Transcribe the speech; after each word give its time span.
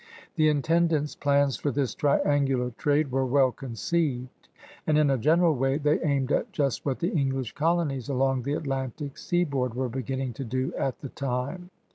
The 0.33 0.49
intendant's 0.49 1.13
plans 1.13 1.57
for 1.57 1.69
this 1.69 1.93
triangular 1.93 2.71
trade 2.71 3.11
were 3.11 3.23
well 3.27 3.51
conceived, 3.51 4.49
and 4.87 4.97
in 4.97 5.11
a 5.11 5.17
general 5.19 5.53
way 5.53 5.77
they 5.77 6.01
aimed 6.01 6.31
at 6.31 6.51
just 6.51 6.83
what 6.87 6.97
the 6.97 7.11
English 7.11 7.53
colonies 7.53 8.09
along 8.09 8.41
the 8.41 8.53
Atlantic 8.55 9.19
seaboard 9.19 9.75
were 9.75 9.89
beginning 9.89 10.33
to 10.33 10.43
do 10.43 10.73
at 10.75 11.01
the 11.01 11.09
time. 11.09 11.69